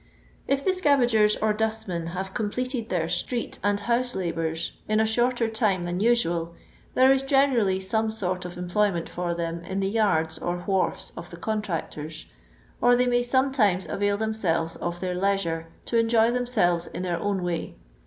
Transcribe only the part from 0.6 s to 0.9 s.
the